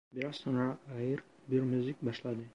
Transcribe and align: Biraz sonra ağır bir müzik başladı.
Biraz 0.13 0.35
sonra 0.35 0.77
ağır 0.95 1.23
bir 1.47 1.59
müzik 1.61 2.01
başladı. 2.01 2.41